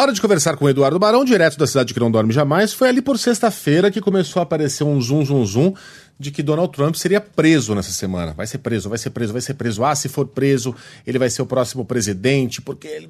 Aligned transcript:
Hora 0.00 0.14
de 0.14 0.20
conversar 0.22 0.56
com 0.56 0.64
o 0.64 0.68
Eduardo 0.70 0.98
Barão, 0.98 1.26
direto 1.26 1.58
da 1.58 1.66
cidade 1.66 1.92
que 1.92 2.00
não 2.00 2.10
dorme 2.10 2.32
jamais. 2.32 2.72
Foi 2.72 2.88
ali 2.88 3.02
por 3.02 3.18
sexta-feira 3.18 3.90
que 3.90 4.00
começou 4.00 4.40
a 4.40 4.44
aparecer 4.44 4.82
um 4.82 4.98
zoom, 4.98 5.22
zoom, 5.22 5.44
zoom 5.44 5.74
de 6.18 6.30
que 6.30 6.42
Donald 6.42 6.72
Trump 6.72 6.94
seria 6.94 7.20
preso 7.20 7.74
nessa 7.74 7.92
semana. 7.92 8.32
Vai 8.32 8.46
ser 8.46 8.56
preso, 8.56 8.88
vai 8.88 8.96
ser 8.96 9.10
preso, 9.10 9.34
vai 9.34 9.42
ser 9.42 9.52
preso. 9.52 9.84
Ah, 9.84 9.94
se 9.94 10.08
for 10.08 10.26
preso, 10.26 10.74
ele 11.06 11.18
vai 11.18 11.28
ser 11.28 11.42
o 11.42 11.46
próximo 11.46 11.84
presidente, 11.84 12.62
porque 12.62 12.88
ele. 12.88 13.06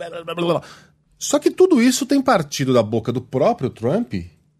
Só 1.16 1.38
que 1.38 1.52
tudo 1.52 1.80
isso 1.80 2.04
tem 2.04 2.20
partido 2.20 2.74
da 2.74 2.82
boca 2.82 3.12
do 3.12 3.20
próprio 3.20 3.70
Trump 3.70 4.12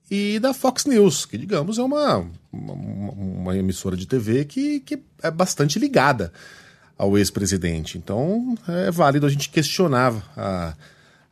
e 0.09 0.39
da 0.39 0.55
Fox 0.55 0.85
News, 0.85 1.27
que, 1.27 1.37
digamos, 1.37 1.79
é 1.79 1.83
uma, 1.83 2.31
uma, 2.53 2.75
uma 3.13 3.57
emissora 3.57 3.97
de 3.97 4.07
TV 4.07 4.45
que, 4.45 4.79
que 4.79 5.03
é 5.21 5.33
bastante 5.33 5.81
ligada 5.81 6.33
ao 6.97 7.19
ex-presidente. 7.19 7.99
Então, 7.99 8.57
é 8.69 8.89
válido 8.89 9.27
a 9.27 9.29
gente 9.29 9.49
questionar 9.49 10.15
a, 10.37 10.75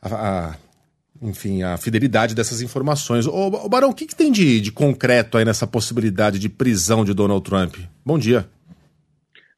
a, 0.01 0.49
a 0.49 0.55
enfim, 1.21 1.63
a 1.63 1.77
fidelidade 1.77 2.33
dessas 2.33 2.61
informações. 2.61 3.27
Ô, 3.27 3.67
Barão, 3.67 3.89
o 3.89 3.93
que, 3.93 4.05
que 4.05 4.15
tem 4.15 4.31
de, 4.31 4.61
de, 4.61 4.71
concreto 4.71 5.37
aí 5.37 5.43
nessa 5.43 5.67
possibilidade 5.67 6.39
de 6.39 6.47
prisão 6.47 7.03
de 7.03 7.13
Donald 7.13 7.43
Trump? 7.43 7.75
Bom 8.05 8.17
dia. 8.17 8.47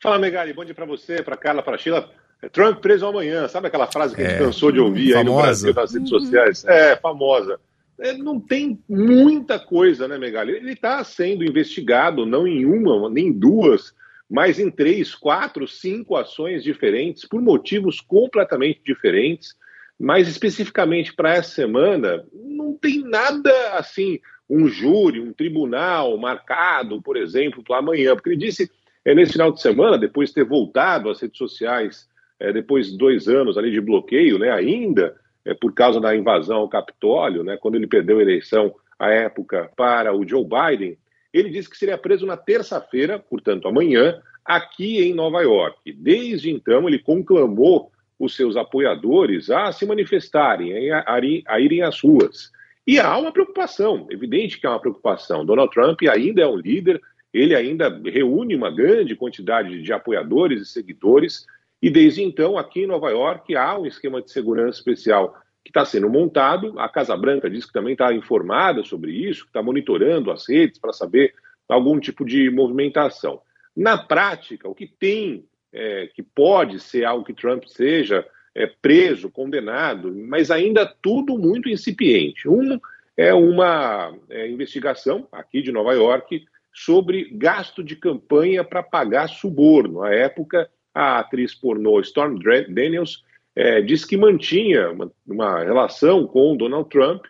Fala, 0.02 0.18
Megali. 0.18 0.54
Bom 0.54 0.66
dia 0.66 0.74
para 0.74 0.86
você, 0.86 1.22
para 1.22 1.38
Carla, 1.38 1.62
para 1.62 1.78
Sheila. 1.78 2.10
Trump 2.52 2.80
preso 2.80 3.06
amanhã. 3.06 3.48
Sabe 3.48 3.68
aquela 3.68 3.86
frase 3.86 4.16
que 4.16 4.22
é, 4.22 4.26
a 4.26 4.30
gente 4.30 4.40
cansou 4.40 4.72
de 4.72 4.80
ouvir 4.80 5.14
famosa. 5.14 5.20
aí 5.20 5.26
no 5.26 5.42
Brasil 5.42 5.74
nas 5.74 5.94
redes 5.94 6.10
sociais? 6.10 6.66
É, 6.66 6.96
famosa. 6.96 7.60
É, 8.00 8.14
não 8.14 8.40
tem 8.40 8.80
muita 8.90 9.60
coisa, 9.60 10.08
né, 10.08 10.18
Megali? 10.18 10.54
Ele 10.54 10.74
está 10.74 11.04
sendo 11.04 11.44
investigado 11.44 12.26
não 12.26 12.48
em 12.48 12.66
uma, 12.66 13.08
nem 13.08 13.32
duas, 13.32 13.94
mas 14.28 14.58
em 14.58 14.72
três, 14.72 15.14
quatro, 15.14 15.68
cinco 15.68 16.16
ações 16.16 16.64
diferentes, 16.64 17.26
por 17.26 17.40
motivos 17.40 18.02
completamente 18.02 18.82
diferentes 18.84 19.54
mas 20.02 20.28
especificamente 20.28 21.14
para 21.14 21.36
essa 21.36 21.52
semana, 21.52 22.26
não 22.34 22.74
tem 22.74 23.04
nada 23.04 23.52
assim, 23.74 24.20
um 24.50 24.68
júri, 24.68 25.22
um 25.22 25.32
tribunal 25.32 26.18
marcado, 26.18 27.00
por 27.00 27.16
exemplo, 27.16 27.64
para 27.64 27.78
amanhã, 27.78 28.16
porque 28.16 28.30
ele 28.30 28.38
disse 28.38 28.72
é, 29.06 29.14
nesse 29.14 29.34
final 29.34 29.52
de 29.52 29.62
semana, 29.62 30.00
depois 30.00 30.30
de 30.30 30.36
ter 30.36 30.44
voltado 30.44 31.08
às 31.08 31.22
redes 31.22 31.38
sociais, 31.38 32.10
é, 32.40 32.52
depois 32.52 32.92
de 32.92 32.98
dois 32.98 33.28
anos 33.28 33.60
ali 33.60 33.70
de 33.70 33.80
bloqueio, 33.80 34.40
né, 34.40 34.50
ainda 34.50 35.16
é, 35.46 35.54
por 35.54 35.72
causa 35.72 36.02
da 36.02 36.16
invasão 36.16 36.58
ao 36.58 36.70
Capitólio, 36.70 37.44
né, 37.44 37.56
quando 37.58 37.76
ele 37.76 37.86
perdeu 37.86 38.18
a 38.18 38.24
eleição 38.24 38.74
à 38.98 39.12
época 39.12 39.70
para 39.78 40.16
o 40.16 40.28
Joe 40.28 40.44
Biden, 40.44 40.98
ele 41.32 41.52
disse 41.52 41.70
que 41.70 41.78
seria 41.78 41.98
preso 41.98 42.26
na 42.26 42.36
terça-feira, 42.36 43.20
portanto 43.20 43.68
amanhã, 43.68 44.20
aqui 44.44 45.00
em 45.04 45.14
Nova 45.14 45.44
York. 45.44 45.94
Desde 45.94 46.50
então, 46.50 46.88
ele 46.88 46.98
conclamou 46.98 47.92
os 48.22 48.36
seus 48.36 48.56
apoiadores 48.56 49.50
a 49.50 49.72
se 49.72 49.84
manifestarem, 49.86 50.92
a, 50.92 51.60
irem 51.60 51.82
às 51.82 52.00
ruas. 52.00 52.52
E 52.86 53.00
há 53.00 53.18
uma 53.18 53.32
preocupação, 53.32 54.08
evidente 54.12 54.60
que 54.60 54.68
há 54.68 54.70
uma 54.70 54.80
preocupação. 54.80 55.44
Donald 55.44 55.74
Trump 55.74 56.00
ainda 56.04 56.44
é 56.44 56.48
um 56.48 56.56
líder, 56.56 57.02
ele 57.34 57.56
ainda 57.56 57.90
reúne 58.06 58.56
uma 58.56 58.70
grande 58.70 59.16
quantidade 59.16 59.82
de 59.82 59.94
apoiadores 59.94 60.62
e 60.62 60.66
seguidores, 60.66 61.48
e 61.82 61.90
desde 61.90 62.22
então, 62.22 62.60
aqui 62.60 62.82
em 62.82 62.88
Nova 62.88 63.10
York, 63.10 63.56
há 63.56 63.80
um 63.80 63.88
esquema 63.88 64.22
de 64.22 64.32
segurança 64.32 64.78
especial 64.78 65.36
que 65.64 65.72
está 65.72 65.84
sendo 65.84 66.10
montado. 66.10 66.80
A 66.80 66.88
Casa 66.88 67.18
Branca 67.18 67.50
diz 67.50 67.66
que 67.66 67.74
também 67.74 67.94
está 67.94 68.14
informada 68.14 68.84
sobre 68.84 69.12
isso, 69.12 69.46
está 69.46 69.64
monitorando 69.64 70.30
as 70.30 70.48
redes 70.48 70.80
para 70.80 70.94
saber 70.94 71.34
algum 71.68 72.00
tipo 72.00 72.24
de 72.24 72.52
movimentação. 72.52 73.42
Na 73.76 73.98
prática, 73.98 74.70
o 74.70 74.76
que 74.76 74.86
tem 74.86 75.46
é, 75.74 76.08
que 76.14 76.22
pode 76.22 76.80
ser 76.80 77.06
algo 77.06 77.26
que 77.26 77.34
Trump 77.34 77.64
seja 77.66 78.26
é, 78.54 78.68
preso, 78.68 79.30
condenado, 79.30 80.14
mas 80.14 80.52
ainda 80.52 80.86
tudo 80.86 81.38
muito 81.38 81.70
incipiente. 81.70 82.48
Um 82.48 82.80
é 83.16 83.34
uma 83.34 84.14
é, 84.30 84.50
investigação 84.50 85.28
aqui 85.32 85.62
de 85.62 85.72
Nova 85.72 85.94
York 85.94 86.46
sobre 86.74 87.30
gasto 87.32 87.84
de 87.84 87.96
campanha 87.96 88.64
para 88.64 88.82
pagar 88.82 89.28
suborno. 89.28 90.02
À 90.02 90.14
época, 90.14 90.70
a 90.94 91.20
atriz 91.20 91.54
pornô 91.54 92.00
Storm 92.02 92.40
Daniels 92.70 93.24
é, 93.56 93.82
disse 93.82 94.08
que 94.08 94.18
mantinha 94.18 94.92
uma, 94.92 95.12
uma, 95.28 95.64
relação 95.64 96.26
com 96.26 96.56
Donald 96.56 96.90
Trump. 96.90 97.26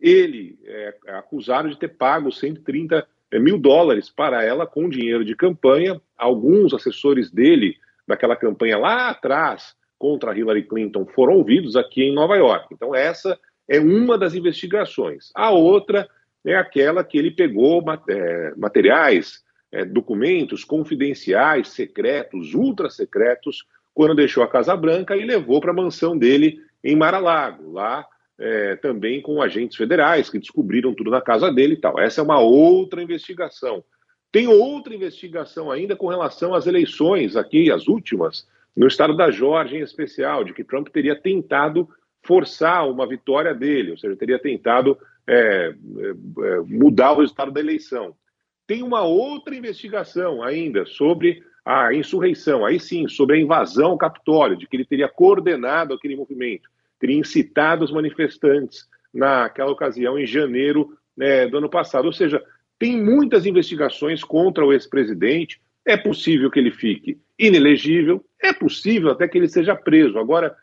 Ele 0.00 0.58
é, 0.64 0.94
acusado 1.08 1.68
de 1.68 1.78
ter 1.78 1.88
pago 1.88 2.32
130 2.32 3.06
mil 3.34 3.58
dólares 3.58 4.08
para 4.08 4.42
ela 4.42 4.66
com 4.66 4.88
dinheiro 4.88 5.24
de 5.24 5.34
campanha. 5.34 6.00
Alguns 6.16 6.72
assessores 6.72 7.30
dele 7.30 7.76
daquela 8.06 8.36
campanha 8.36 8.78
lá 8.78 9.10
atrás 9.10 9.74
contra 9.98 10.36
Hillary 10.36 10.64
Clinton 10.64 11.06
foram 11.06 11.34
ouvidos 11.34 11.76
aqui 11.76 12.02
em 12.04 12.14
Nova 12.14 12.36
York. 12.36 12.68
Então, 12.72 12.94
essa 12.94 13.38
é 13.68 13.80
uma 13.80 14.16
das 14.18 14.34
investigações. 14.34 15.30
A 15.34 15.50
outra 15.50 16.08
é 16.44 16.54
aquela 16.54 17.02
que 17.02 17.18
ele 17.18 17.30
pegou 17.30 17.84
é, 18.08 18.54
materiais, 18.56 19.42
é, 19.72 19.84
documentos 19.84 20.64
confidenciais, 20.64 21.68
secretos, 21.68 22.54
ultra 22.54 22.88
secretos, 22.88 23.66
quando 23.92 24.14
deixou 24.14 24.42
a 24.42 24.48
Casa 24.48 24.76
Branca 24.76 25.16
e 25.16 25.24
levou 25.24 25.60
para 25.60 25.70
a 25.70 25.74
mansão 25.74 26.16
dele 26.16 26.60
em 26.84 26.94
Mar-a-Lago, 26.94 27.72
lá 27.72 28.06
é, 28.38 28.76
também 28.76 29.20
com 29.20 29.40
agentes 29.40 29.76
federais 29.76 30.28
que 30.28 30.38
descobriram 30.38 30.94
tudo 30.94 31.10
na 31.10 31.20
casa 31.20 31.50
dele 31.50 31.74
e 31.74 31.80
tal. 31.80 31.98
Essa 31.98 32.20
é 32.20 32.24
uma 32.24 32.38
outra 32.38 33.02
investigação. 33.02 33.82
Tem 34.36 34.46
outra 34.46 34.94
investigação 34.94 35.70
ainda 35.70 35.96
com 35.96 36.08
relação 36.08 36.52
às 36.52 36.66
eleições 36.66 37.36
aqui, 37.36 37.72
as 37.72 37.88
últimas, 37.88 38.46
no 38.76 38.86
estado 38.86 39.16
da 39.16 39.30
Georgia 39.30 39.78
em 39.78 39.82
especial, 39.82 40.44
de 40.44 40.52
que 40.52 40.62
Trump 40.62 40.88
teria 40.88 41.18
tentado 41.18 41.88
forçar 42.22 42.86
uma 42.86 43.08
vitória 43.08 43.54
dele, 43.54 43.92
ou 43.92 43.96
seja, 43.96 44.14
teria 44.14 44.38
tentado 44.38 44.98
é, 45.26 45.72
é, 45.72 45.74
mudar 46.66 47.12
o 47.12 47.20
resultado 47.20 47.50
da 47.50 47.60
eleição. 47.60 48.14
Tem 48.66 48.82
uma 48.82 49.00
outra 49.04 49.56
investigação 49.56 50.42
ainda 50.42 50.84
sobre 50.84 51.42
a 51.64 51.94
insurreição, 51.94 52.62
aí 52.62 52.78
sim, 52.78 53.08
sobre 53.08 53.36
a 53.36 53.40
invasão 53.40 53.92
ao 53.92 53.98
Capitólio, 53.98 54.58
de 54.58 54.66
que 54.66 54.76
ele 54.76 54.84
teria 54.84 55.08
coordenado 55.08 55.94
aquele 55.94 56.14
movimento, 56.14 56.68
teria 57.00 57.16
incitado 57.16 57.86
os 57.86 57.90
manifestantes 57.90 58.86
naquela 59.14 59.70
ocasião, 59.70 60.18
em 60.18 60.26
janeiro 60.26 60.94
né, 61.16 61.48
do 61.48 61.56
ano 61.56 61.70
passado. 61.70 62.04
Ou 62.04 62.12
seja, 62.12 62.44
tem 62.78 63.02
muitas 63.02 63.46
investigações 63.46 64.22
contra 64.22 64.64
o 64.64 64.72
ex-presidente. 64.72 65.60
É 65.84 65.96
possível 65.96 66.50
que 66.50 66.58
ele 66.58 66.70
fique 66.70 67.18
inelegível, 67.38 68.24
é 68.42 68.52
possível 68.52 69.10
até 69.10 69.28
que 69.28 69.38
ele 69.38 69.48
seja 69.48 69.74
preso. 69.74 70.18
Agora, 70.18 70.56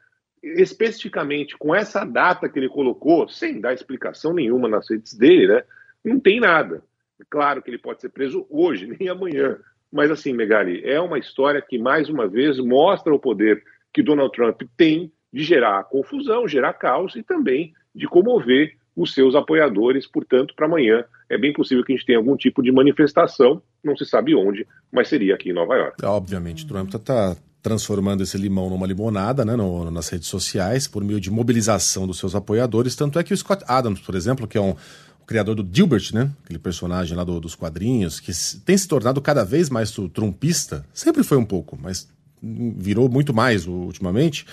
especificamente 0.43 1.57
com 1.57 1.73
essa 1.73 2.03
data 2.03 2.49
que 2.49 2.59
ele 2.59 2.67
colocou, 2.67 3.27
sem 3.29 3.61
dar 3.61 3.73
explicação 3.73 4.33
nenhuma 4.33 4.67
nas 4.67 4.89
redes 4.89 5.13
dele, 5.13 5.47
né, 5.47 5.63
não 6.03 6.19
tem 6.19 6.39
nada. 6.39 6.83
Claro 7.29 7.61
que 7.61 7.69
ele 7.69 7.77
pode 7.77 8.01
ser 8.01 8.09
preso 8.09 8.45
hoje, 8.49 8.87
nem 8.99 9.07
amanhã. 9.07 9.57
Mas 9.91 10.11
assim, 10.11 10.33
Megali, 10.33 10.81
é 10.83 10.99
uma 10.99 11.19
história 11.19 11.61
que, 11.61 11.77
mais 11.77 12.09
uma 12.09 12.27
vez, 12.27 12.59
mostra 12.59 13.13
o 13.13 13.19
poder 13.19 13.63
que 13.93 14.01
Donald 14.01 14.33
Trump 14.33 14.61
tem 14.75 15.11
de 15.31 15.43
gerar 15.43 15.83
confusão, 15.85 16.47
gerar 16.47 16.73
caos 16.73 17.15
e 17.15 17.23
também 17.23 17.73
de 17.93 18.07
comover 18.07 18.75
os 18.95 19.13
seus 19.13 19.35
apoiadores. 19.35 20.07
Portanto, 20.07 20.53
para 20.55 20.65
amanhã 20.65 21.05
é 21.33 21.37
bem 21.37 21.53
possível 21.53 21.83
que 21.83 21.91
a 21.93 21.95
gente 21.95 22.05
tenha 22.05 22.17
algum 22.17 22.35
tipo 22.35 22.61
de 22.61 22.71
manifestação, 22.71 23.61
não 23.83 23.95
se 23.97 24.05
sabe 24.05 24.35
onde, 24.35 24.67
mas 24.91 25.07
seria 25.07 25.35
aqui 25.35 25.49
em 25.49 25.53
Nova 25.53 25.75
York. 25.75 26.05
Obviamente, 26.05 26.65
Trump 26.65 26.87
está 26.87 26.99
tá 26.99 27.37
transformando 27.61 28.21
esse 28.21 28.37
limão 28.37 28.69
numa 28.69 28.85
limonada 28.85 29.45
né, 29.45 29.55
no, 29.55 29.89
nas 29.89 30.09
redes 30.09 30.27
sociais, 30.27 30.87
por 30.87 31.03
meio 31.03 31.19
de 31.19 31.31
mobilização 31.31 32.05
dos 32.05 32.19
seus 32.19 32.35
apoiadores. 32.35 32.95
Tanto 32.95 33.17
é 33.17 33.23
que 33.23 33.33
o 33.33 33.37
Scott 33.37 33.63
Adams, 33.67 34.01
por 34.01 34.15
exemplo, 34.15 34.45
que 34.45 34.57
é 34.57 34.61
um, 34.61 34.71
o 34.71 35.25
criador 35.25 35.55
do 35.55 35.63
Dilbert, 35.63 36.13
né, 36.13 36.29
aquele 36.43 36.59
personagem 36.59 37.15
lá 37.15 37.23
do, 37.23 37.39
dos 37.39 37.55
quadrinhos, 37.55 38.19
que 38.19 38.31
tem 38.65 38.77
se 38.77 38.87
tornado 38.87 39.21
cada 39.21 39.45
vez 39.45 39.69
mais 39.69 39.91
trumpista, 40.13 40.85
sempre 40.93 41.23
foi 41.23 41.37
um 41.37 41.45
pouco, 41.45 41.79
mas 41.81 42.07
virou 42.41 43.07
muito 43.07 43.33
mais 43.33 43.65
ultimamente. 43.65 44.45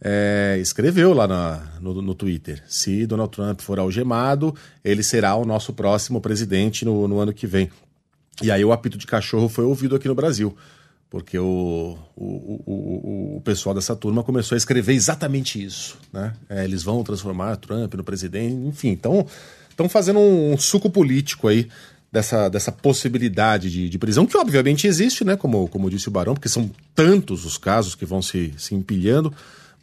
É, 0.00 0.58
escreveu 0.60 1.12
lá 1.12 1.26
na, 1.26 1.62
no, 1.80 2.00
no, 2.00 2.14
Twitter: 2.14 2.62
se 2.68 3.06
Donald 3.06 3.32
Trump 3.32 3.60
for 3.60 3.78
algemado, 3.78 4.54
ele 4.84 5.02
será 5.02 5.34
o 5.34 5.44
nosso 5.44 5.72
próximo 5.72 6.20
presidente 6.20 6.84
no, 6.84 7.08
no 7.08 7.18
ano 7.18 7.32
que 7.32 7.46
vem. 7.46 7.70
E 8.40 8.50
aí 8.50 8.64
o 8.64 8.72
apito 8.72 8.96
de 8.96 9.06
cachorro 9.06 9.48
foi 9.48 9.64
ouvido 9.64 9.96
aqui 9.96 10.06
no 10.06 10.14
Brasil 10.14 10.56
porque 11.10 11.38
o, 11.38 11.96
o, 12.14 12.24
o, 12.66 13.36
o, 13.36 13.40
pessoal 13.42 13.74
dessa 13.74 13.96
turma 13.96 14.22
começou 14.22 14.54
a 14.54 14.58
escrever 14.58 14.92
exatamente 14.92 15.62
isso. 15.62 15.96
Né? 16.12 16.34
É, 16.48 16.64
eles 16.64 16.82
vão 16.82 17.02
transformar 17.02 17.56
Trump 17.56 17.94
no 17.94 18.04
presidente, 18.04 18.54
enfim, 18.54 18.92
estão 18.92 19.88
fazendo 19.88 20.18
um, 20.18 20.52
um, 20.52 20.58
suco 20.58 20.90
político 20.90 21.48
aí 21.48 21.68
dessa, 22.12 22.48
dessa 22.50 22.70
possibilidade 22.70 23.70
de, 23.70 23.88
de, 23.88 23.98
prisão, 23.98 24.26
que 24.26 24.36
obviamente 24.36 24.86
existe, 24.86 25.24
né? 25.24 25.34
como, 25.34 25.66
como 25.68 25.88
disse 25.88 26.08
o 26.08 26.10
Barão, 26.10 26.34
porque 26.34 26.48
são 26.48 26.70
tantos 26.94 27.46
os 27.46 27.56
casos 27.56 27.94
que 27.94 28.04
vão 28.04 28.20
se, 28.20 28.52
se 28.58 28.74
empilhando, 28.74 29.32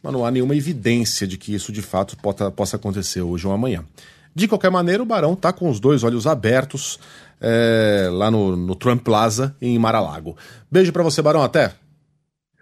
mas 0.06 0.12
não 0.12 0.24
há 0.24 0.30
nenhuma 0.30 0.54
evidência 0.54 1.26
de 1.26 1.36
que 1.36 1.52
isso 1.52 1.72
de 1.72 1.82
fato 1.82 2.16
possa, 2.54 2.76
acontecer 2.76 3.22
hoje 3.22 3.44
ou 3.44 3.52
amanhã. 3.52 3.84
De 4.32 4.46
qualquer 4.46 4.70
maneira, 4.70 5.02
o 5.02 5.06
Barão 5.06 5.32
está 5.32 5.52
com 5.52 5.68
os 5.68 5.80
dois 5.80 6.04
olhos 6.04 6.28
abertos 6.28 7.00
é, 7.40 8.08
lá 8.12 8.30
no, 8.30 8.54
no 8.54 8.76
Trump 8.76 9.02
Plaza, 9.02 9.56
em 9.60 9.76
Mar-a-Lago. 9.80 10.36
Beijo 10.70 10.92
para 10.92 11.02
você, 11.02 11.20
Barão. 11.20 11.42
Até. 11.42 11.74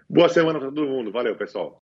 Boa 0.09 0.27
semana 0.27 0.57
para 0.57 0.69
todo 0.69 0.87
mundo. 0.87 1.11
Valeu, 1.11 1.35
pessoal. 1.35 1.71